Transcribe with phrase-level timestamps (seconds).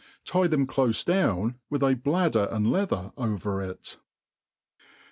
[0.25, 3.97] Tie them cloie iloira with a bkdder and leather over it.